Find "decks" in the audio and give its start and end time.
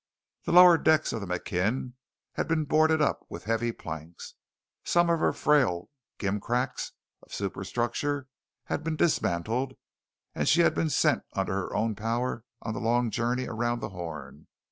0.79-1.13